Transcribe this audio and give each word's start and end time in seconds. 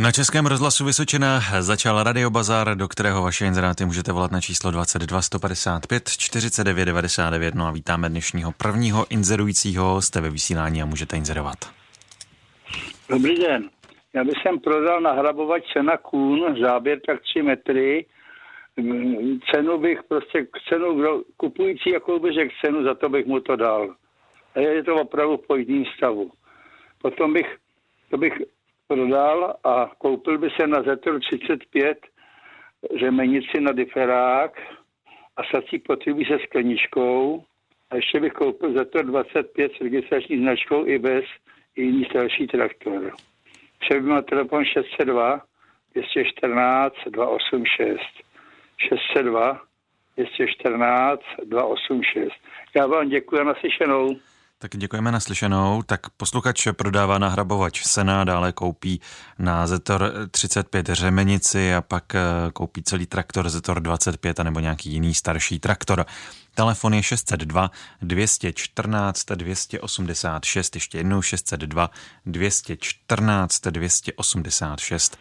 Na 0.00 0.12
Českém 0.12 0.46
rozhlasu 0.46 0.84
Vysočina 0.84 1.40
začal 1.60 2.02
radiobazar, 2.02 2.76
do 2.76 2.88
kterého 2.88 3.22
vaše 3.22 3.46
inzeráty 3.46 3.84
můžete 3.84 4.12
volat 4.12 4.30
na 4.30 4.40
číslo 4.40 4.70
22 4.70 5.22
155 5.22 6.08
49 6.08 6.84
99. 6.84 7.54
No 7.54 7.66
a 7.66 7.70
vítáme 7.70 8.08
dnešního 8.08 8.52
prvního 8.52 9.06
inzerujícího. 9.10 10.02
Jste 10.02 10.20
ve 10.20 10.30
vysílání 10.30 10.82
a 10.82 10.86
můžete 10.86 11.16
inzerovat. 11.16 11.58
Dobrý 13.08 13.38
den. 13.38 13.70
Já 14.14 14.24
bych 14.24 14.34
sem 14.42 14.58
prodal 14.58 15.00
nahrabovač 15.00 15.62
cena 15.72 15.96
kůn, 15.96 16.56
záběr 16.60 17.00
tak 17.06 17.20
3 17.22 17.42
metry. 17.42 18.06
Cenu 19.54 19.78
bych 19.78 19.98
prostě, 20.08 20.46
cenu 20.68 21.22
kupující, 21.36 21.90
jakou 21.90 22.18
bych 22.18 22.34
řekl 22.34 22.54
cenu, 22.64 22.84
za 22.84 22.94
to 22.94 23.08
bych 23.08 23.26
mu 23.26 23.40
to 23.40 23.56
dal. 23.56 23.94
A 24.54 24.58
je 24.58 24.84
to 24.84 24.94
opravdu 24.94 25.36
v 25.36 25.46
pojistným 25.46 25.84
stavu. 25.96 26.30
Potom 27.02 27.32
bych, 27.32 27.56
to 28.10 28.16
bych 28.16 28.32
prodal 28.88 29.56
a 29.64 29.90
koupil 29.98 30.38
by 30.38 30.50
se 30.50 30.66
na 30.66 30.82
Zetr 30.82 31.20
35 31.20 31.98
řemenici 33.00 33.60
na 33.60 33.72
diferák 33.72 34.60
a 35.36 35.42
sací 35.54 35.78
potřebují 35.78 36.26
se 36.26 36.38
skleničkou 36.38 37.44
a 37.90 37.96
ještě 37.96 38.20
bych 38.20 38.32
koupil 38.32 38.72
Zetr 38.72 39.06
25 39.06 39.72
s 39.72 39.80
registrační 39.80 40.38
značkou 40.38 40.86
i 40.86 40.98
bez 40.98 41.24
i 41.76 41.82
jiný 41.82 42.04
starší 42.04 42.46
traktor. 42.46 43.12
Přeji 43.80 44.02
na 44.02 44.22
telefon 44.22 44.64
602 44.64 45.40
214 45.94 46.94
286 47.06 48.00
602 48.76 49.60
214 50.16 51.20
286. 51.44 52.32
Já 52.76 52.86
vám 52.86 53.08
děkuji 53.08 53.40
a 53.40 53.44
naslyšenou. 53.44 54.16
Tak 54.60 54.76
děkujeme 54.76 55.12
naslyšenou. 55.12 55.82
Tak 55.82 56.00
posluchač 56.16 56.68
prodává 56.72 57.18
na 57.18 57.28
hrabovač 57.28 57.82
Sena, 57.82 58.24
dále 58.24 58.52
koupí 58.52 59.00
na 59.38 59.66
Zetor 59.66 60.12
35 60.30 60.86
řemenici 60.86 61.74
a 61.74 61.82
pak 61.82 62.14
eh, 62.14 62.20
koupí 62.52 62.82
celý 62.82 63.06
traktor 63.06 63.48
Zetor 63.48 63.80
25 63.80 64.38
nebo 64.38 64.60
nějaký 64.60 64.92
jiný 64.92 65.14
starší 65.14 65.58
traktor. 65.58 66.06
Telefon 66.54 66.94
je 66.94 67.02
602 67.02 67.70
214 68.02 69.24
286, 69.24 70.74
ještě 70.74 70.98
jednou 70.98 71.22
602 71.22 71.90
214 72.26 73.60
286. 73.60 75.18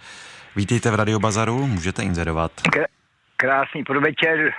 Vítejte 0.56 0.92
v 0.92 0.96
Radiobazaru, 0.96 1.68
můžete 1.68 2.04
inzerovat. 2.04 2.52
Krásný 3.38 3.84
podvečer, 3.84 4.54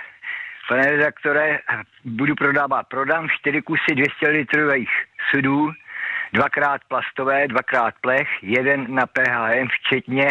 Pane 0.69 0.91
redaktore, 0.91 1.59
budu 2.05 2.35
prodávat, 2.35 2.87
prodám 2.87 3.29
čtyři 3.29 3.61
kusy 3.61 3.95
200 3.95 4.29
litrových 4.29 4.89
sudů, 5.31 5.71
dvakrát 6.33 6.81
plastové, 6.87 7.47
dvakrát 7.47 7.93
plech, 8.01 8.27
jeden 8.41 8.95
na 8.95 9.05
PHM, 9.05 9.67
včetně 9.67 10.27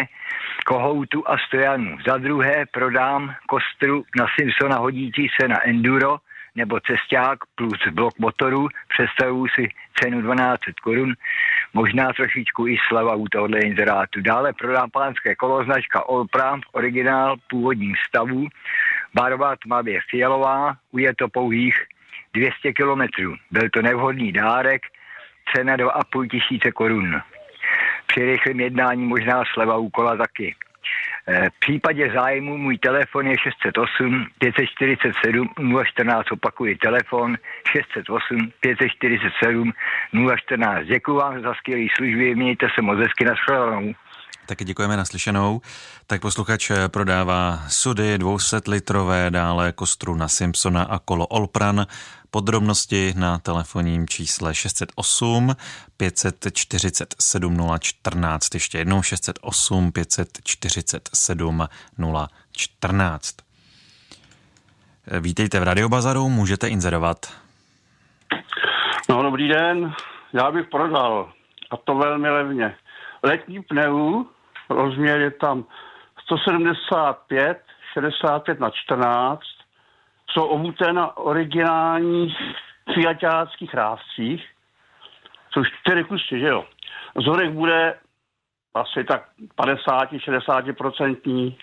kohoutu 0.65 1.29
a 1.29 1.37
stojanu. 1.37 1.97
Za 2.07 2.17
druhé 2.17 2.65
prodám 2.71 3.35
kostru 3.47 4.03
na 4.19 4.25
Simpsona 4.35 4.77
hodící 4.77 5.27
se 5.41 5.47
na 5.47 5.67
Enduro 5.67 6.17
nebo 6.55 6.79
cesták 6.79 7.39
plus 7.55 7.79
blok 7.91 8.19
motoru. 8.19 8.67
Představuji 8.87 9.47
si 9.55 9.69
cenu 9.99 10.21
12 10.21 10.59
korun, 10.83 11.13
možná 11.73 12.13
trošičku 12.13 12.67
i 12.67 12.77
slava 12.87 13.15
u 13.15 13.27
tohohle 13.27 13.59
inzerátu. 13.59 14.21
Dále 14.21 14.53
prodám 14.53 14.89
pánské 14.89 15.35
kolo, 15.35 15.63
značka 15.63 15.99
Allpram, 15.99 16.61
originál 16.71 17.35
původním 17.49 17.95
stavu 18.07 18.47
Barva 19.13 19.55
tmavě 19.55 19.99
fialová, 20.09 20.73
je 20.93 21.15
to 21.15 21.27
pouhých 21.27 21.75
200 22.33 22.73
kilometrů. 22.73 23.35
Byl 23.51 23.69
to 23.73 23.81
nevhodný 23.81 24.31
dárek, 24.31 24.81
cena 25.55 25.77
2,5 25.77 26.27
tisíce 26.29 26.71
korun. 26.71 27.21
Při 28.07 28.25
rychlém 28.25 28.59
jednání 28.59 29.05
možná 29.05 29.43
sleva 29.53 29.77
úkola 29.77 30.17
taky. 30.17 30.55
E, 31.27 31.49
v 31.49 31.59
případě 31.59 32.11
zájmu 32.11 32.57
můj 32.57 32.77
telefon 32.77 33.27
je 33.27 33.35
608 33.37 34.27
547 34.39 35.49
014, 35.85 36.31
opakuji 36.31 36.75
telefon 36.75 37.37
608 37.71 38.51
547 38.59 39.73
014. 40.35 40.85
Děkuji 40.85 41.15
vám 41.15 41.41
za 41.41 41.53
skvělé 41.53 41.87
služby, 41.97 42.35
mějte 42.35 42.67
se 42.75 42.81
moc 42.81 42.99
hezky 42.99 43.25
na 43.25 43.33
shledanou. 43.35 43.93
Taky 44.49 44.65
děkujeme 44.65 44.97
naslyšenou. 44.97 45.61
Tak 46.07 46.21
posluchač 46.21 46.71
prodává 46.87 47.59
sudy 47.67 48.17
200 48.17 48.57
litrové, 48.67 49.31
dále 49.31 49.71
kostru 49.71 50.15
na 50.15 50.27
Simpsona 50.27 50.83
a 50.83 50.99
kolo 50.99 51.27
Olpran. 51.27 51.87
Podrobnosti 52.31 53.13
na 53.17 53.39
telefonním 53.39 54.07
čísle 54.07 54.55
608 54.55 55.55
547 55.97 57.57
014. 57.79 58.53
Ještě 58.53 58.77
jednou 58.77 59.01
608 59.01 59.91
547 59.91 61.67
014. 62.51 63.35
Vítejte 65.19 65.59
v 65.59 65.63
Radiobazaru, 65.63 66.29
můžete 66.29 66.67
inzerovat. 66.67 67.33
No, 69.09 69.23
dobrý 69.23 69.47
den. 69.47 69.93
Já 70.33 70.51
bych 70.51 70.67
prodal, 70.67 71.33
a 71.71 71.77
to 71.77 71.95
velmi 71.95 72.29
levně, 72.29 72.75
letní 73.23 73.63
pneu 73.63 74.25
rozměr 74.69 75.21
je 75.21 75.31
tam 75.31 75.65
175, 76.23 77.63
65 77.93 78.59
na 78.59 78.69
14, 78.69 79.41
jsou 80.31 80.45
obuté 80.45 80.93
na 80.93 81.17
originálních 81.17 82.37
fiatáckých 82.93 83.73
rázcích, 83.73 84.45
jsou 85.51 85.63
čtyři 85.63 86.03
kusy, 86.03 86.39
že 86.39 86.47
jo. 86.47 86.65
Zhorek 87.23 87.51
bude 87.51 87.99
asi 88.73 89.03
tak 89.03 89.29
50-60%. 89.57 91.55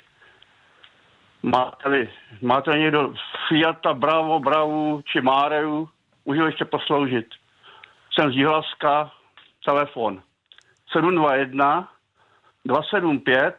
Máte-li, 1.42 2.10
máte 2.42 2.78
někdo 2.78 3.14
Fiata, 3.48 3.94
Bravo, 3.94 4.40
Bravo 4.40 5.02
či 5.02 5.20
Máreu, 5.20 5.88
můžu 6.24 6.46
ještě 6.46 6.64
posloužit. 6.64 7.26
Jsem 8.12 8.32
z 8.32 8.36
Jihlaska, 8.36 9.10
telefon 9.64 10.22
721 10.92 11.88
275 12.66 13.54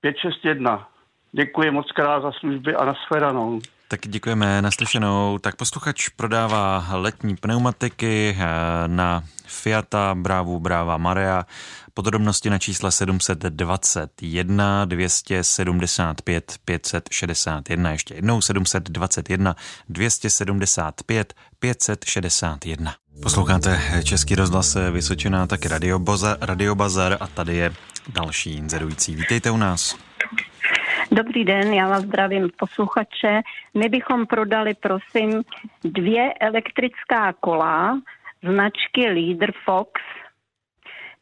561. 0.00 0.88
Děkuji 1.32 1.70
moc 1.70 1.92
krát 1.92 2.22
za 2.22 2.32
služby 2.32 2.74
a 2.74 2.84
nashledanou. 2.84 3.60
Tak 3.88 4.00
děkujeme 4.00 4.62
naslyšenou. 4.62 5.38
Tak 5.38 5.56
posluchač 5.56 6.08
prodává 6.08 6.86
letní 6.92 7.36
pneumatiky 7.36 8.36
eh, 8.38 8.44
na 8.86 9.22
Fiata 9.46 10.14
Bravo 10.14 10.60
Brava 10.60 10.96
Marea. 10.96 11.46
Podrobnosti 11.94 12.50
na 12.50 12.58
čísle 12.58 12.92
721 12.92 14.84
275 14.84 16.54
561. 16.64 17.90
Ještě 17.90 18.14
jednou 18.14 18.40
721 18.40 19.56
275 19.88 21.34
561. 21.58 22.94
Posloucháte 23.22 23.80
Český 24.04 24.34
rozhlas 24.34 24.76
Vysočina, 24.90 25.46
taky 25.46 25.68
Radio, 25.68 25.98
Boza, 25.98 26.36
Radio 26.40 26.74
Bazar 26.74 27.16
a 27.20 27.26
tady 27.26 27.56
je 27.56 27.72
další 28.14 28.56
inzerující. 28.56 29.14
Vítejte 29.14 29.50
u 29.50 29.56
nás. 29.56 30.06
Dobrý 31.12 31.44
den, 31.44 31.72
já 31.72 31.88
vás 31.88 32.02
zdravím 32.02 32.50
posluchače. 32.58 33.40
My 33.74 33.88
bychom 33.88 34.26
prodali, 34.26 34.74
prosím, 34.74 35.42
dvě 35.84 36.34
elektrická 36.34 37.32
kola 37.32 38.00
značky 38.42 39.06
Leader 39.06 39.52
Fox. 39.64 39.90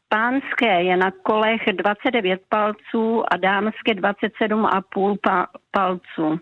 Pánské 0.09 0.83
je 0.83 0.97
na 0.97 1.11
kolech 1.11 1.61
29 1.72 2.41
palců 2.49 3.25
a 3.33 3.37
dámské 3.37 3.95
27,5 3.95 5.16
pa- 5.22 5.47
palců. 5.71 6.41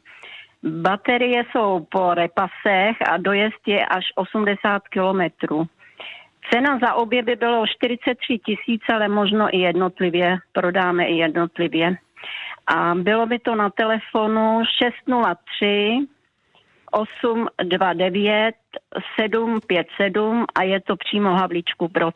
Baterie 0.62 1.44
jsou 1.53 1.86
po 1.91 2.14
repasech 2.14 2.97
a 3.10 3.16
dojezd 3.16 3.69
je 3.69 3.86
až 3.86 4.04
80 4.14 4.88
kilometrů. 4.88 5.66
Cena 6.50 6.78
za 6.78 6.94
obě 6.94 7.22
by 7.22 7.36
bylo 7.36 7.66
43 7.66 8.38
tisíc, 8.38 8.82
ale 8.94 9.08
možno 9.08 9.54
i 9.56 9.58
jednotlivě, 9.58 10.38
prodáme 10.53 11.04
i 11.04 11.14
jednotlivě. 11.14 11.97
A 12.66 12.94
bylo 12.94 13.27
by 13.27 13.39
to 13.39 13.54
na 13.54 13.71
telefonu 13.71 14.62
603 14.83 16.06
829 16.92 18.54
757 19.21 20.47
a 20.54 20.62
je 20.62 20.80
to 20.80 20.97
přímo 20.97 21.30
Havlíčku 21.30 21.89
Brod. 21.89 22.15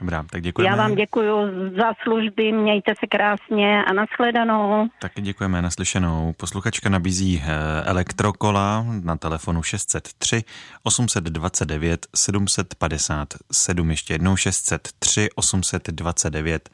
Dobrá, 0.00 0.24
tak 0.30 0.42
děkujeme. 0.42 0.70
Já 0.70 0.76
vám 0.82 0.94
děkuji 0.94 1.50
za 1.76 1.92
služby, 2.02 2.52
mějte 2.52 2.94
se 3.00 3.06
krásně 3.06 3.84
a 3.84 3.92
nashledanou. 3.92 4.88
Taky 5.00 5.20
děkujeme 5.20 5.62
naslyšenou. 5.62 6.34
Posluchačka 6.36 6.88
nabízí 6.88 7.42
eh, 7.44 7.48
elektrokola 7.84 8.86
na 9.04 9.16
telefonu 9.16 9.62
603 9.62 10.44
829 10.82 12.06
757. 12.14 13.90
Ještě 13.90 14.14
jednou 14.14 14.36
603 14.36 15.28
829 15.34 16.70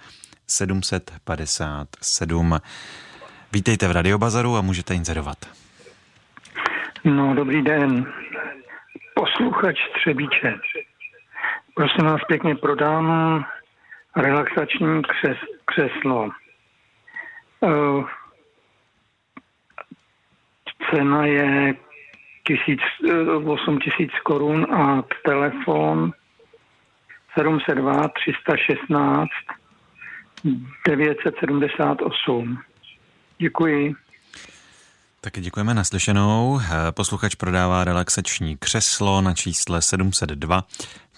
757. 0.46 2.58
Vítejte 3.52 3.88
v 3.88 3.90
Radiobazaru 3.90 4.56
a 4.56 4.61
můžete 4.61 4.94
inzerovat. 4.94 5.38
No, 7.05 7.34
dobrý 7.34 7.62
den. 7.62 8.06
Posluchač 9.14 9.76
Třebíče. 10.00 10.55
Prosím 11.76 12.05
vás 12.05 12.20
pěkně, 12.28 12.55
prodám 12.55 13.44
relaxační 14.17 15.02
křes, 15.02 15.38
křeslo. 15.64 16.31
Uh, 17.61 18.08
cena 20.90 21.26
je 21.26 21.75
tisíc, 22.46 22.81
8 23.46 23.78
tisíc 23.78 24.11
korun 24.23 24.75
a 24.75 25.02
telefon 25.25 26.12
702 27.38 28.08
316 28.08 29.28
978. 30.88 32.58
Děkuji. 33.38 33.94
Taky 35.26 35.40
děkujeme 35.40 35.75
naslyšenou. 35.75 36.61
Posluchač 36.90 37.34
prodává 37.34 37.84
relaxační 37.84 38.56
křeslo 38.56 39.20
na 39.20 39.34
čísle 39.34 39.82
702 39.82 40.64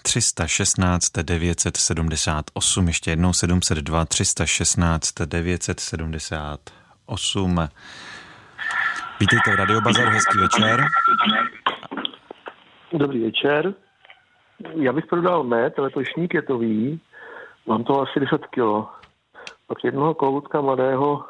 316 0.01 1.11
978. 1.21 2.87
Ještě 2.87 3.11
jednou 3.11 3.33
702 3.33 4.05
316 4.05 5.13
978. 5.25 7.67
Vítejte 9.19 9.51
v 9.51 9.55
Radio 9.55 9.81
Bazar, 9.81 10.07
hezký 10.07 10.37
večer. 10.37 10.85
Dobrý 12.93 13.23
večer. 13.23 13.73
Já 14.75 14.93
bych 14.93 15.05
prodal 15.05 15.43
med, 15.43 15.77
letošní 15.77 16.27
ketový. 16.27 17.01
Mám 17.67 17.83
to 17.83 18.01
asi 18.01 18.19
10 18.19 18.47
kilo. 18.47 18.89
Od 19.67 19.77
jednoho 19.83 20.13
kloutka 20.13 20.61
mladého 20.61 21.25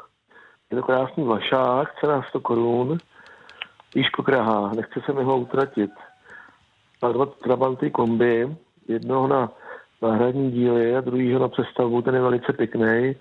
je 0.70 0.76
to 0.76 0.82
krásný 0.82 1.24
vlašák, 1.24 1.94
cena 2.00 2.22
100 2.28 2.40
korun. 2.40 2.98
Výško 3.94 4.22
krahá, 4.22 4.72
nechce 4.76 5.00
se 5.06 5.12
mi 5.12 5.24
ho 5.24 5.38
utratit. 5.38 5.90
Má 7.02 7.12
dva 7.12 7.26
Trabanty 7.26 7.90
kombi, 7.90 8.56
jednoho 8.88 9.28
na 9.28 9.52
náhradní 10.02 10.50
díly 10.50 10.96
a 10.96 11.00
druhýho 11.00 11.40
na 11.40 11.48
přestavbu, 11.48 12.02
ten 12.02 12.14
je 12.14 12.20
velice 12.20 12.52
pěkný. 12.52 13.16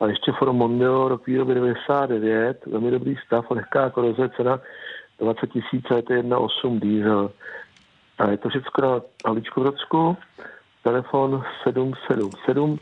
A 0.00 0.06
ještě 0.06 0.32
Ford 0.32 0.52
Mondeo, 0.52 1.08
rok 1.08 1.26
výroby 1.26 1.54
99, 1.54 2.66
velmi 2.66 2.90
dobrý 2.90 3.16
stav, 3.26 3.50
lehká 3.50 3.90
koroze, 3.90 4.30
cena 4.36 4.60
20 5.18 5.46
tisíc, 5.46 5.84
je 5.96 6.02
to 6.02 6.12
1.8 6.12 6.80
diesel. 6.80 7.30
A 8.18 8.30
je 8.30 8.36
to 8.36 8.48
všechno 8.48 8.90
na 8.90 9.00
Havlíčkovrodsku, 9.26 10.16
telefon 10.82 11.42
777 11.64 12.78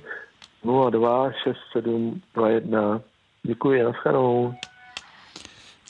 02 0.90 1.32
6721. 1.32 3.00
Děkuji, 3.42 3.82
naschledanou. 3.84 4.54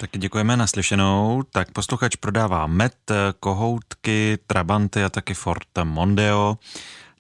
Taky 0.01 0.19
děkujeme 0.19 0.57
naslyšenou. 0.57 1.43
Tak 1.53 1.73
posluchač 1.73 2.17
prodává 2.17 2.67
met, 2.67 2.95
kohoutky, 3.41 4.39
trabanty 4.47 5.05
a 5.05 5.09
taky 5.09 5.35
Ford 5.35 5.69
Mondeo. 5.85 6.57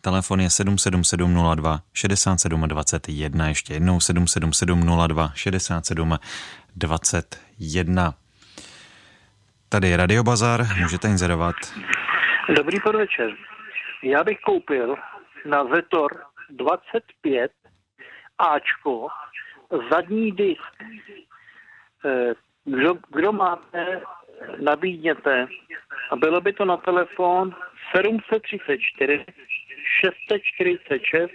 Telefon 0.01 0.41
je 0.41 0.51
77702 0.51 1.81
67 1.93 2.69
21. 2.69 3.49
Ještě 3.49 3.75
jednou 3.75 4.01
77702 4.01 5.33
67 5.35 6.19
21. 6.77 8.15
Tady 9.69 9.89
je 9.89 9.97
Radio 9.97 10.23
Bazar, 10.23 10.67
můžete 10.81 11.09
inzerovat. 11.09 11.57
Dobrý 12.57 12.81
podvečer. 12.81 13.31
Já 14.03 14.25
bych 14.25 14.39
koupil 14.41 14.97
na 15.47 15.65
Zetor 15.75 16.11
25 16.51 17.53
Ačko 18.39 19.09
zadní 19.91 20.32
disk. 20.32 20.75
Eh, 22.05 22.32
kdo, 22.65 22.94
kdo 23.12 23.32
máte, 23.32 24.00
nabídněte. 24.61 25.47
A 26.11 26.17
bylo 26.17 26.41
by 26.41 26.53
to 26.53 26.65
na 26.65 26.76
telefon 26.76 27.55
734 27.97 29.25
646 30.00 31.31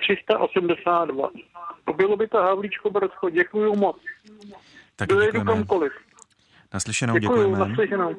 382. 0.00 1.30
Bylo 1.96 2.16
by 2.16 2.28
to 2.28 2.38
Havlíčko 2.38 2.90
Brzko. 2.90 3.30
Děkuji 3.30 3.76
moc. 3.76 3.96
Tak 4.96 5.08
děkujeme. 5.08 5.44
kamkoliv. 5.44 5.92
Naslyšenou 6.74 7.18
Děkuju, 7.18 7.38
děkujeme. 7.38 7.68
Naslyšenou. 7.68 8.16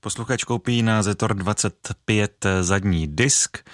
Posluchač 0.00 0.44
koupí 0.44 0.82
na 0.82 1.02
Zetor 1.02 1.34
25 1.34 2.46
zadní 2.60 3.06
disk 3.06 3.70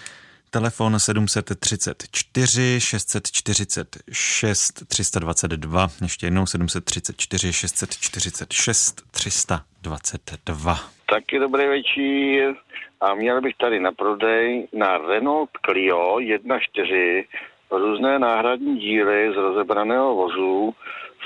telefon 0.54 0.98
734 0.98 2.80
646 2.80 4.72
322, 4.88 5.88
ještě 6.02 6.26
jednou 6.26 6.46
734 6.46 7.52
646 7.52 9.02
322. 9.10 10.76
Taky 11.10 11.38
dobrý 11.38 11.66
večer. 11.66 12.54
A 13.00 13.14
měl 13.14 13.40
bych 13.40 13.56
tady 13.56 13.80
na 13.80 13.92
prodej 13.92 14.68
na 14.72 14.98
Renault 14.98 15.50
Clio 15.66 16.16
1.4 16.16 17.24
různé 17.70 18.18
náhradní 18.18 18.78
díly 18.78 19.32
z 19.32 19.36
rozebraného 19.36 20.14
vozu, 20.14 20.74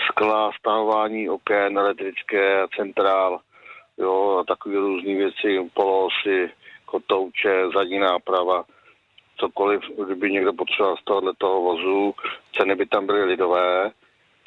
skla, 0.06 0.50
stahování 0.58 1.28
oken, 1.28 1.78
elektrické, 1.78 2.66
centrál, 2.76 3.40
jo, 3.98 4.38
a 4.40 4.44
takové 4.44 4.74
různé 4.74 5.14
věci, 5.14 5.70
polosy, 5.74 6.50
kotouče, 6.84 7.68
zadní 7.74 7.98
náprava 7.98 8.64
cokoliv, 9.40 9.80
kdyby 10.06 10.30
někdo 10.30 10.52
potřeboval 10.52 10.96
z 10.96 11.04
tohohle 11.04 11.32
toho 11.38 11.62
vozu, 11.62 12.14
ceny 12.56 12.74
by 12.74 12.86
tam 12.86 13.06
byly 13.06 13.24
lidové. 13.24 13.90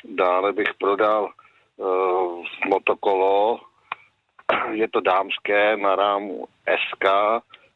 Dále 0.06 0.54
bych 0.54 0.74
prodal 0.80 1.30
uh, 1.78 2.46
motokolo, 2.68 3.60
je 4.72 4.88
to 4.88 5.02
dámské 5.02 5.78
na 5.78 5.96
rámu 5.96 6.48
SK, 6.66 7.06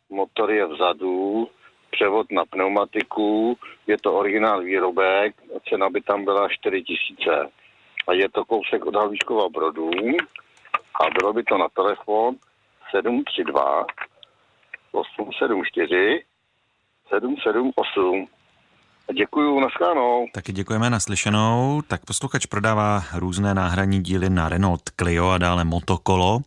motor 0.10 0.52
je 0.52 0.66
vzadu, 0.66 1.50
převod 1.92 2.32
na 2.32 2.46
pneumatiku, 2.46 3.58
je 3.88 3.98
to 3.98 4.14
originál 4.14 4.62
výrobek, 4.62 5.36
cena 5.70 5.90
by 5.90 6.02
tam 6.02 6.26
byla 6.26 6.50
4000. 6.50 7.50
A 8.08 8.14
je 8.14 8.30
to 8.30 8.46
kousek 8.46 8.86
od 8.86 8.96
Halvíčkova 8.96 9.50
Brodu 9.50 9.92
a 11.02 11.10
bylo 11.20 11.34
by 11.34 11.44
to 11.44 11.58
na 11.58 11.68
telefon 11.70 12.36
732 12.92 13.86
874 14.92 16.24
778. 17.10 18.28
Děkuju, 19.14 19.60
naschledanou. 19.60 20.26
Taky 20.34 20.54
děkujeme 20.54 20.90
naslyšenou. 20.90 21.82
Tak 21.88 22.06
posluchač 22.06 22.46
prodává 22.46 23.04
různé 23.16 23.54
náhradní 23.54 24.04
díly 24.04 24.30
na 24.30 24.50
Renault 24.50 24.82
Clio 25.00 25.30
a 25.30 25.38
dále 25.38 25.64
Motokolo. 25.64 26.40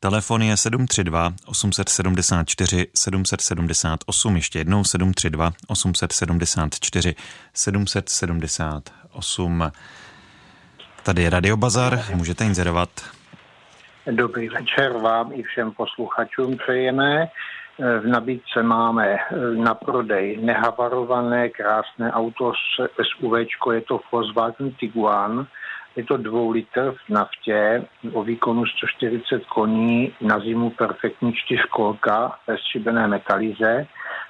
Telefon 0.00 0.42
je 0.42 0.56
732 0.56 1.32
874 1.46 2.86
778, 2.94 4.36
ještě 4.36 4.58
jednou 4.58 4.84
732 4.84 5.52
874 5.68 7.14
778. 7.54 9.72
Tady 11.02 11.22
je 11.22 11.30
Radio 11.30 11.56
Bazar, 11.56 12.04
můžete 12.14 12.44
inzerovat. 12.44 12.90
Dobrý 14.10 14.48
večer 14.48 14.92
vám 14.92 15.32
i 15.32 15.42
všem 15.42 15.72
posluchačům 15.72 16.56
přejeme. 16.56 17.28
Eh, 17.78 17.98
v 17.98 18.06
nabídce 18.06 18.62
máme 18.62 19.18
eh, 19.18 19.20
na 19.58 19.74
prodej 19.74 20.38
nehavarované 20.38 21.48
krásné 21.50 22.06
auto 22.12 22.52
s 22.54 22.86
SUV, 23.02 23.50
je 23.50 23.80
to 23.80 24.00
Volkswagen 24.12 24.70
Tiguan, 24.78 25.46
je 25.96 26.04
to 26.04 26.16
dvou 26.16 26.50
litr 26.50 26.94
v 27.06 27.10
naftě 27.10 27.82
o 28.12 28.22
výkonu 28.22 28.66
140 28.66 29.46
koní, 29.46 30.14
na 30.20 30.38
zimu 30.38 30.70
perfektní 30.70 31.32
čtyřkolka 31.34 32.38
ve 32.46 32.58
stříbené 32.58 33.08
metalize. 33.08 33.86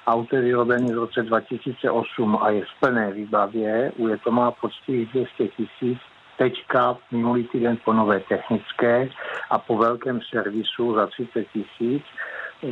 Auto 0.07 0.35
je 0.35 0.41
vyrobené 0.41 0.93
v 0.93 0.97
roce 0.97 1.23
2008 1.23 2.37
a 2.41 2.49
je 2.49 2.61
v 2.61 2.79
plné 2.79 3.11
výbavě, 3.11 3.91
je 4.09 4.17
to 4.17 4.31
má 4.31 4.51
poctivých 4.51 5.09
200 5.13 5.47
tisíc, 5.47 5.99
teďka 6.37 6.97
minulý 7.11 7.43
týden 7.43 7.77
po 7.85 7.93
nové 7.93 8.19
technické 8.19 9.09
a 9.49 9.57
po 9.57 9.77
velkém 9.77 10.19
servisu 10.33 10.95
za 10.95 11.07
30 11.07 11.45
tisíc 11.53 12.03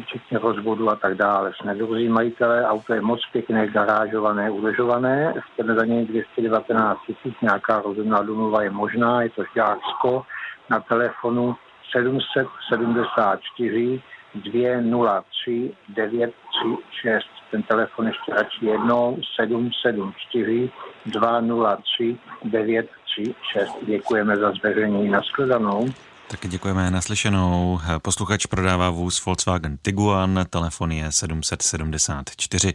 včetně 0.01 0.39
rozvodu 0.39 0.89
a 0.89 0.95
tak 0.95 1.15
dále. 1.15 1.51
Jsme 1.53 1.75
druzí 1.75 2.09
majitelé, 2.09 2.65
auto 2.65 2.93
je 2.93 3.01
moc 3.01 3.19
pěkné, 3.31 3.67
garážované, 3.67 4.51
udržované, 4.51 5.33
chceme 5.53 5.75
za 5.75 5.85
něj 5.85 6.05
219 6.05 6.99
tisíc, 7.05 7.35
nějaká 7.41 7.81
rozumná 7.81 8.21
domluva 8.21 8.63
je 8.63 8.69
možná, 8.69 9.21
je 9.21 9.29
to 9.29 9.43
Žďársko 9.51 10.23
na 10.69 10.79
telefonu 10.79 11.55
774 11.91 14.01
203 14.35 15.71
936. 15.89 17.25
Ten 17.51 17.63
telefon 17.63 18.07
ještě 18.07 18.33
radši 18.33 18.65
jednou 18.65 19.17
774 19.35 20.71
203 21.05 22.17
936. 22.43 23.85
Děkujeme 23.85 24.37
za 24.37 24.51
zveřejnění. 24.51 25.09
Naschledanou. 25.09 25.85
Taky 26.33 26.47
děkujeme 26.47 26.91
naslyšenou. 26.91 27.79
Posluchač 28.01 28.45
prodává 28.45 28.89
vůz 28.89 29.25
Volkswagen 29.25 29.77
Tiguan, 29.77 30.45
telefon 30.49 30.91
je 30.91 31.11
774 31.11 32.73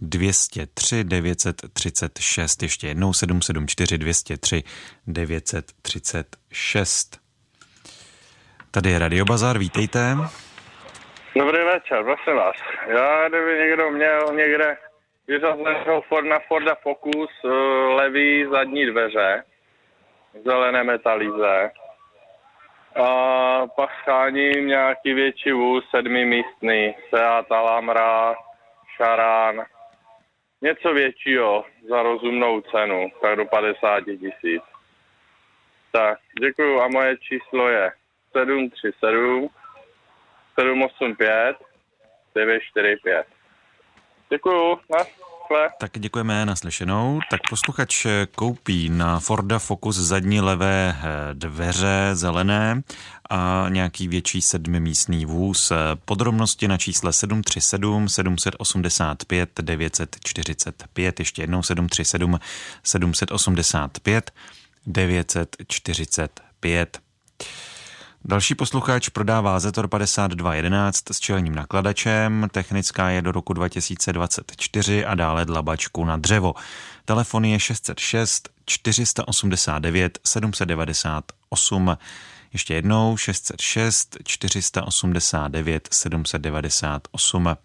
203 0.00 1.04
936, 1.04 2.62
ještě 2.62 2.88
jednou 2.88 3.12
774 3.12 3.98
203 3.98 4.62
936. 5.06 7.20
Tady 8.70 8.90
je 8.90 8.98
Radio 8.98 9.24
Bazar, 9.24 9.58
vítejte. 9.58 10.16
Dobrý 11.36 11.64
večer, 11.64 12.04
prosím 12.04 12.36
vás. 12.36 12.56
Já, 12.88 13.28
kdyby 13.28 13.58
někdo 13.58 13.90
měl 13.90 14.34
někde 14.36 14.76
vyřazeného 15.28 16.02
Forda, 16.08 16.38
Forda 16.48 16.74
Focus 16.82 17.30
uh, 17.44 17.50
levý 17.94 18.46
zadní 18.50 18.86
dveře, 18.86 19.44
zelené 20.44 20.84
metalíze. 20.84 21.70
A 22.94 23.66
pak 23.76 23.90
scháním 24.02 24.66
nějaký 24.66 25.14
větší 25.14 25.52
vůz, 25.52 25.84
sedmimístný, 25.90 26.94
Seat 27.10 27.52
Alhambra, 27.52 28.34
Šarán, 28.96 29.64
něco 30.62 30.92
většího 30.94 31.64
za 31.88 32.02
rozumnou 32.02 32.60
cenu, 32.60 33.10
tak 33.22 33.36
do 33.36 33.44
50 33.44 34.00
tisíc. 34.04 34.62
Tak, 35.92 36.18
děkuju 36.40 36.80
a 36.80 36.88
moje 36.88 37.16
číslo 37.18 37.68
je 37.68 37.92
737 38.32 39.48
785 40.60 41.56
945. 42.34 43.26
Děkuju, 44.30 44.80
na 44.90 44.98
Tak 45.78 45.98
děkujeme 45.98 46.46
naslyšenou. 46.46 47.20
Tak 47.30 47.40
posluchač 47.50 48.06
koupí 48.34 48.88
na 48.88 49.20
Forda 49.20 49.58
Focus 49.58 49.96
zadní 49.96 50.40
levé 50.40 50.96
eh, 50.96 51.00
dveře 51.34 52.10
zelené 52.12 52.82
a 53.30 53.66
nějaký 53.68 54.08
větší 54.08 54.42
sedmimístný 54.42 55.26
vůz. 55.26 55.72
Podrobnosti 56.04 56.68
na 56.68 56.78
čísle 56.78 57.12
737 57.12 58.08
785 58.08 59.50
945. 59.62 61.20
Ještě 61.20 61.42
jednou 61.42 61.62
737 61.62 62.38
785 62.82 64.30
945. 64.86 66.98
Další 68.24 68.54
posluchač 68.54 69.08
prodává 69.08 69.60
Zetor 69.60 69.88
5211 69.88 71.10
s 71.10 71.20
čelním 71.20 71.54
nakladačem, 71.54 72.48
technická 72.52 73.10
je 73.10 73.22
do 73.22 73.32
roku 73.32 73.52
2024 73.52 75.04
a 75.04 75.14
dále 75.14 75.44
dlabačku 75.44 76.04
na 76.04 76.16
dřevo. 76.16 76.54
Telefon 77.04 77.44
je 77.44 77.60
606 77.60 78.48
489 78.66 80.18
798. 80.24 81.96
Ještě 82.52 82.74
jednou 82.74 83.16
606 83.16 84.16
489 84.24 85.88
798. 85.92 87.56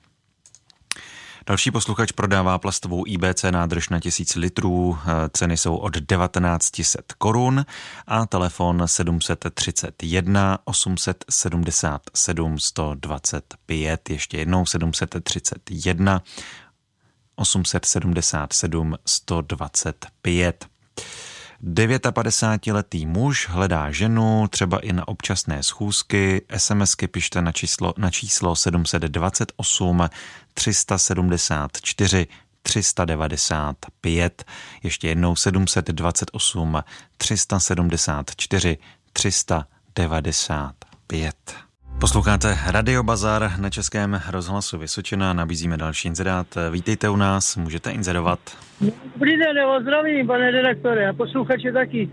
Další 1.48 1.72
posluchač 1.72 2.12
prodává 2.12 2.58
plastovou 2.58 3.04
IBC 3.08 3.44
nádrž 3.52 3.90
na 3.90 4.00
1000 4.00 4.36
litrů, 4.36 4.98
ceny 5.34 5.58
jsou 5.58 5.76
od 5.76 5.94
1900 5.94 7.14
korun 7.18 7.66
a 8.08 8.26
telefon 8.26 8.84
731 8.86 10.60
877 10.66 12.60
125, 12.60 14.10
ještě 14.10 14.38
jednou 14.38 14.66
731 14.66 16.22
877 17.36 18.96
125. 19.06 20.66
59-letý 21.64 23.06
muž 23.06 23.50
hledá 23.50 23.92
ženu, 23.92 24.48
třeba 24.48 24.80
i 24.80 24.94
na 24.94 25.08
občasné 25.08 25.64
schůzky. 25.64 26.42
SMSky 26.58 27.08
pište 27.08 27.42
na 27.42 27.52
číslo, 27.52 27.94
na 27.98 28.10
číslo 28.10 28.56
728 28.56 30.10
374 30.54 32.28
395. 32.62 34.46
Ještě 34.84 35.08
jednou 35.08 35.36
728 35.36 36.84
374 37.18 38.78
395. 39.14 41.67
Posloucháte 42.00 42.48
Radio 42.72 43.04
Bazar 43.04 43.52
na 43.60 43.70
Českém 43.70 44.22
rozhlasu 44.32 44.78
Vysočina, 44.78 45.34
nabízíme 45.34 45.78
další 45.78 46.08
inzerát. 46.08 46.48
Vítejte 46.72 47.10
u 47.10 47.16
nás, 47.16 47.58
můžete 47.58 47.92
inzerovat. 47.92 48.40
Dobrý 49.14 49.38
den, 49.38 49.58
zdravím, 49.82 50.28
pane 50.28 50.52
redaktore, 50.52 51.10
a 51.10 51.14
posluchače 51.14 51.72
taky. 51.72 52.10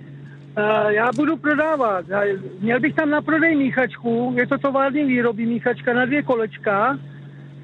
Já 0.88 1.12
budu 1.16 1.36
prodávat. 1.36 2.04
Měl 2.60 2.80
bych 2.80 2.94
tam 2.94 3.10
na 3.10 3.22
prodej 3.22 3.56
míchačku, 3.56 4.34
je 4.36 4.46
to 4.46 4.58
tovární 4.58 5.04
výroby 5.04 5.46
míchačka 5.46 5.92
na 5.94 6.04
dvě 6.06 6.22
kolečka, 6.22 6.98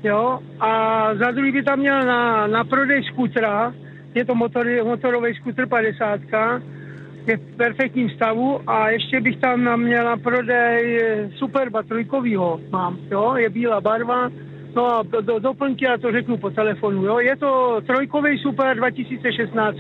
jo, 0.02 0.40
a 0.60 0.70
za 1.14 1.30
druhý 1.30 1.52
by 1.52 1.62
tam 1.62 1.78
měl 1.78 2.06
na, 2.06 2.46
na 2.46 2.64
prodej 2.64 3.04
skutra, 3.04 3.74
je 4.14 4.24
to 4.24 4.34
motor, 4.34 4.66
motorový 4.84 5.34
skutr 5.34 5.66
50, 5.66 6.20
je 7.26 7.36
v 7.36 7.56
perfektním 7.56 8.10
stavu 8.10 8.60
a 8.70 8.90
ještě 8.90 9.20
bych 9.20 9.36
tam 9.36 9.80
měl 9.80 10.04
na 10.04 10.16
prodej 10.16 11.00
Superba 11.36 11.82
trojkovýho 11.82 12.60
mám, 12.70 12.98
jo, 13.10 13.34
je 13.36 13.50
bílá 13.50 13.80
barva, 13.80 14.30
no 14.76 14.94
a 14.94 15.02
do, 15.20 15.38
doplňky 15.38 15.84
já 15.84 15.98
to 15.98 16.12
řeknu 16.12 16.36
po 16.36 16.50
telefonu, 16.50 17.04
jo, 17.04 17.18
je 17.18 17.36
to 17.36 17.80
trojkový 17.86 18.38
Super 18.38 18.76
2016 18.76 19.76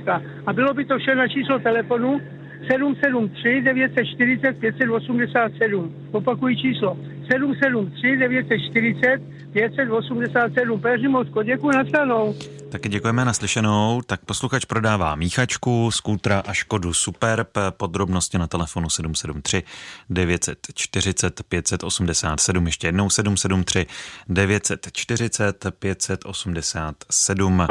a 0.46 0.52
bylo 0.52 0.74
by 0.74 0.84
to 0.84 0.98
vše 0.98 1.14
na 1.14 1.28
číslo 1.28 1.58
telefonu 1.58 2.20
773 2.68 3.62
940 3.62 4.60
587. 4.60 5.94
Opakuji 6.12 6.56
číslo 6.56 6.96
773 7.30 8.16
940 8.16 9.20
587. 9.52 10.80
Peři 10.80 11.08
Mosko, 11.08 11.42
děkuji 11.42 11.76
na 11.76 11.84
stranou. 11.84 12.34
Taky 12.72 12.88
děkujeme 12.88 13.24
naslyšenou. 13.24 14.00
Tak 14.06 14.24
posluchač 14.24 14.64
prodává 14.64 15.14
míchačku, 15.14 15.90
skútra 15.90 16.42
a 16.46 16.52
Škodu 16.52 16.92
Superb. 16.92 17.48
Podrobnosti 17.70 18.38
na 18.38 18.46
telefonu 18.46 18.90
773 18.90 19.62
940 20.10 21.42
587. 21.48 22.66
Ještě 22.66 22.86
jednou 22.86 23.10
773 23.10 23.86
940 24.28 25.66
587. 25.78 27.66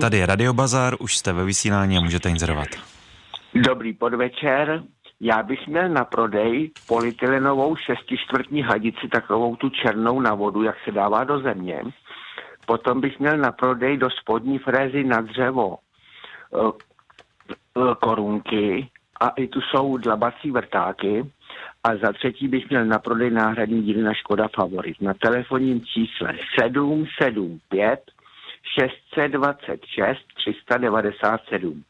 Tady 0.00 0.18
je 0.18 0.26
Radio 0.26 0.52
Bazar, 0.52 0.96
už 1.00 1.16
jste 1.16 1.32
ve 1.32 1.44
vysílání 1.44 1.98
a 1.98 2.00
můžete 2.00 2.30
inzerovat. 2.30 2.68
Dobrý 3.54 3.92
podvečer. 3.92 4.82
Já 5.20 5.42
bych 5.42 5.66
měl 5.66 5.88
na 5.88 6.04
prodej 6.04 6.70
polytylenovou 6.88 7.76
šestičtvrtní 7.76 8.62
hadici, 8.62 9.08
takovou 9.08 9.56
tu 9.56 9.70
černou 9.70 10.20
na 10.20 10.34
vodu, 10.34 10.62
jak 10.62 10.76
se 10.84 10.92
dává 10.92 11.24
do 11.24 11.40
země. 11.40 11.82
Potom 12.66 13.00
bych 13.00 13.18
měl 13.18 13.36
na 13.36 13.52
prodej 13.52 13.96
do 13.96 14.10
spodní 14.10 14.58
frézy 14.58 15.04
na 15.04 15.20
dřevo 15.20 15.76
eh, 16.54 16.72
eh, 17.76 17.94
korunky 18.00 18.88
a 19.20 19.28
i 19.28 19.48
tu 19.48 19.60
jsou 19.60 19.96
dlabací 19.96 20.50
vrtáky. 20.50 21.32
A 21.84 21.96
za 21.96 22.12
třetí 22.12 22.48
bych 22.48 22.70
měl 22.70 22.84
na 22.84 22.98
prodej 22.98 23.30
náhradní 23.30 23.82
díly 23.82 24.02
na 24.02 24.14
Škoda 24.14 24.48
Favorit 24.56 25.00
na 25.00 25.14
telefonním 25.14 25.84
čísle 25.84 26.38
775 26.60 28.00
626 28.78 30.18
397. 30.36 31.84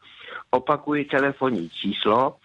Opakuji 0.51 1.05
telefonní 1.05 1.69
číslo 1.69 2.35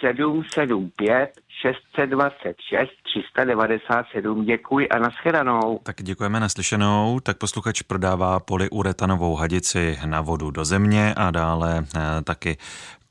775 0.00 1.30
626 1.62 2.90
397. 3.02 4.44
Děkuji 4.44 4.88
a 4.88 4.98
nashledanou. 4.98 5.80
Tak 5.82 6.02
děkujeme 6.02 6.40
naslyšenou. 6.40 7.20
Tak 7.20 7.38
posluchač 7.38 7.82
prodává 7.82 8.40
polyuretanovou 8.40 9.36
hadici 9.36 9.98
na 10.04 10.20
vodu 10.20 10.50
do 10.50 10.64
země 10.64 11.14
a 11.16 11.30
dále 11.30 11.84
eh, 11.96 12.00
taky 12.24 12.56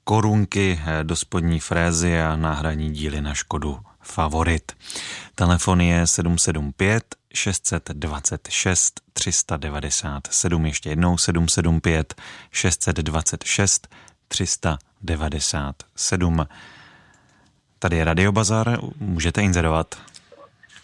korunky 0.03 0.79
eh, 0.85 1.03
do 1.03 1.15
spodní 1.15 1.59
frézy 1.59 2.21
a 2.21 2.35
náhradní 2.35 2.91
díly 2.91 3.21
na 3.21 3.33
Škodu 3.33 3.77
Favorit. 4.01 4.71
Telefon 5.35 5.81
je 5.81 6.07
775 6.07 7.03
626 7.33 9.01
397, 9.13 10.65
ještě 10.65 10.89
jednou 10.89 11.17
775 11.17 12.13
626 12.51 13.87
397. 14.27 16.45
Tady 17.79 17.97
je 17.97 18.03
Radio 18.03 18.31
Bazar, 18.31 18.77
můžete 18.99 19.41
inzerovat. 19.41 19.87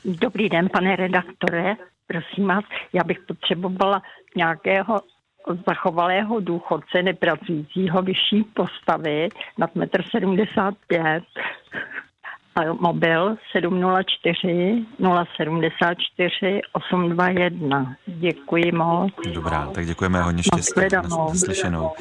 Dobrý 0.05 0.49
den, 0.49 0.69
pane 0.69 0.95
redaktore. 0.95 1.75
Prosím 2.07 2.47
vás, 2.47 2.63
já 2.93 3.03
bych 3.03 3.19
potřebovala 3.27 4.01
nějakého 4.35 5.01
zachovalého 5.67 6.39
důchodce 6.39 7.03
nepracujícího 7.03 8.01
vyšší 8.01 8.43
postavy 8.53 9.29
nad 9.57 9.75
1,75 9.75 11.21
m 12.63 12.77
mobil 12.79 13.35
704 13.51 14.85
074 15.37 16.61
821. 16.73 17.95
Děkuji 18.05 18.71
moc. 18.71 19.13
Dobrá, 19.33 19.67
tak 19.67 19.85
děkujeme 19.85 20.21
hodně 20.21 20.43
štěstí. 20.43 20.81
Naslyšenou. 21.09 21.91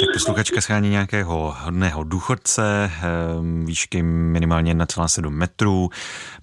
Tak 0.00 0.08
posluchačka 0.12 0.60
schání 0.60 0.90
nějakého 0.90 1.56
hodného 1.60 2.04
důchodce, 2.04 2.92
ehm, 3.02 3.66
výšky 3.66 4.02
minimálně 4.02 4.74
1,7 4.74 5.30
metrů, 5.30 5.90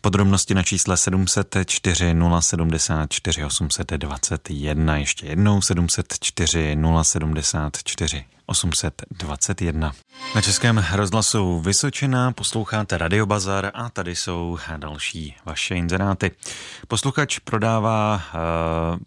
podrobnosti 0.01 0.53
na 0.53 0.63
čísle 0.63 0.97
704 0.97 2.13
074 2.41 3.45
821, 3.45 4.97
ještě 4.97 5.25
jednou 5.25 5.61
704 5.61 6.75
074 7.01 8.25
821. 8.45 9.91
Na 10.35 10.41
Českém 10.41 10.85
rozhlasu 10.93 11.59
Vysočina 11.59 12.31
posloucháte 12.31 12.97
Radiobazar 12.97 13.71
a 13.73 13.89
tady 13.89 14.15
jsou 14.15 14.57
další 14.77 15.35
vaše 15.45 15.75
inzeráty. 15.75 16.31
Posluchač 16.87 17.39
prodává 17.39 18.21
uh, 18.93 18.99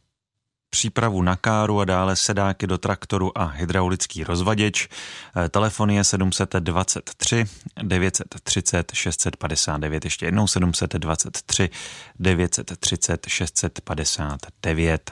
přípravu 0.71 1.23
na 1.23 1.37
káru 1.37 1.81
a 1.81 1.85
dále 1.85 2.17
sedáky 2.17 2.67
do 2.67 2.79
traktoru 2.79 3.39
a 3.39 3.45
hydraulický 3.45 4.25
rozvaděč. 4.25 4.89
Eh, 5.37 5.49
telefon 5.49 5.91
je 5.91 6.05
723 6.05 7.45
930 7.83 8.93
659, 8.95 10.05
ještě 10.05 10.27
jednou 10.27 10.47
723 10.47 11.71
930 12.19 13.27
659. 13.29 15.11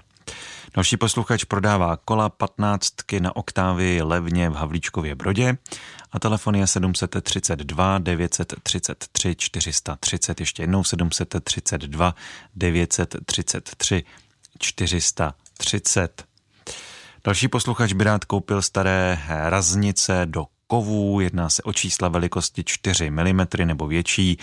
Další 0.75 0.97
posluchač 0.97 1.45
prodává 1.45 1.97
kola 1.97 2.29
15 2.29 2.95
na 3.21 3.37
oktávy 3.37 4.03
levně 4.03 4.51
v 4.51 4.55
Havlíčkově 4.55 5.15
Brodě 5.15 5.57
a 6.13 6.19
telefon 6.19 6.55
je 6.55 6.67
732 6.67 7.99
933 7.99 9.35
430, 9.39 10.41
ještě 10.41 10.63
jednou 10.63 10.85
732 10.85 12.15
933 12.55 14.05
430. 14.59 15.48
Další 17.25 17.49
posluchač 17.49 17.93
by 17.93 18.05
rád 18.05 18.25
koupil 18.25 18.63
staré 18.63 19.19
raznice 19.29 20.23
do 20.25 20.45
kovů, 20.67 21.21
jedná 21.21 21.49
se 21.49 21.63
o 21.63 21.73
čísla 21.73 22.09
velikosti 22.09 22.65
4 22.65 23.11
mm 23.11 23.47
nebo 23.65 23.87
větší. 23.87 24.39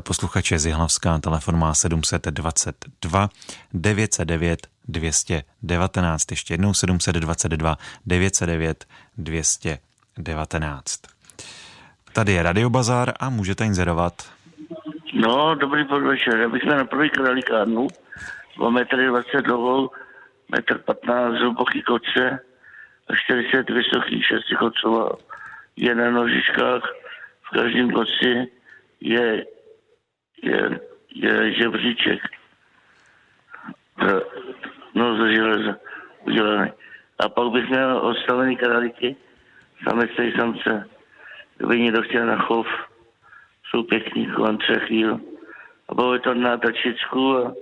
Posluchač 0.00 0.50
je 0.50 0.58
z 0.58 0.66
Jihlavská, 0.66 1.18
telefon 1.18 1.58
má 1.58 1.74
722 1.74 3.28
909 3.72 4.66
219, 4.88 6.30
ještě 6.30 6.54
jednou 6.54 6.74
722 6.74 7.76
909 8.06 8.84
219. 9.18 11.00
Tady 12.12 12.32
je 12.32 12.42
Radiobazar 12.42 13.12
a 13.20 13.30
můžete 13.30 13.64
inzerovat. 13.64 14.22
No, 15.14 15.54
dobrý 15.54 15.84
podvečer. 15.84 16.36
Já 16.36 16.48
bych 16.48 16.62
měl 16.62 16.76
na 16.76 16.84
první 16.84 17.10
kralikárnu, 17.10 17.88
2 18.56 18.70
metry 18.70 19.06
20 19.06 19.42
dlouhou, 19.42 19.90
metr 20.48 20.78
15 20.78 21.38
hluboký 21.38 21.82
koce 21.82 22.40
a 23.08 23.16
40 23.16 23.70
vysoký, 23.70 24.22
6 24.22 24.44
kocová. 24.58 25.16
Je 25.76 25.94
na 25.94 26.10
nožičkách, 26.10 26.82
v 27.42 27.50
každém 27.50 27.90
koci 27.90 28.50
je, 29.00 29.46
je, 30.42 30.80
je 31.14 31.52
žebříček. 31.52 32.20
No, 34.94 35.16
ze 35.16 35.34
železa 35.34 35.76
udělaný. 36.26 36.72
A 37.18 37.28
pak 37.28 37.52
bych 37.52 37.68
měl 37.68 37.96
odstavený 37.96 38.56
králíky, 38.56 39.16
samce 39.84 40.24
i 40.24 40.32
samce. 40.32 40.88
Kdyby 41.56 41.80
někdo 41.80 42.02
chtěl 42.02 42.26
na 42.26 42.38
chov, 42.38 42.66
jsou 43.70 43.82
pěkný, 43.82 44.26
kolem 44.26 44.58
třech 44.58 44.82
chvíl. 44.82 45.20
A 45.88 45.94
bylo 45.94 46.18
to 46.18 46.34
na 46.34 46.56
tačičku 46.56 47.36
a 47.36 47.54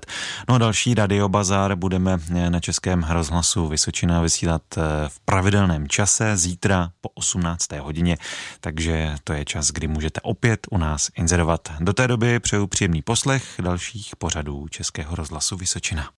No 0.49 0.55
a 0.55 0.57
další 0.57 0.93
radiobazár 0.93 1.75
budeme 1.75 2.19
na 2.49 2.59
Českém 2.59 3.05
rozhlasu 3.09 3.67
Vysočina 3.67 4.21
vysílat 4.21 4.61
eh, 4.77 4.81
v 5.07 5.19
pravidelném 5.19 5.87
čase 5.87 6.37
zítra 6.37 6.91
po 7.01 7.09
18. 7.09 7.71
hodině, 7.71 8.17
takže 8.59 9.15
to 9.23 9.33
je 9.33 9.45
čas, 9.45 9.67
kdy 9.67 9.87
můžete 9.87 10.21
opět 10.21 10.67
u 10.71 10.77
nás 10.77 11.09
inzerovat. 11.15 11.71
Do 11.79 11.93
té 11.93 12.07
doby 12.07 12.39
přeju 12.39 12.67
příjemný 12.67 13.01
poslech 13.01 13.43
dalších 13.61 14.15
pořadů 14.15 14.67
Českého 14.67 15.15
rozhlasu 15.15 15.57
Vysočina. 15.57 16.09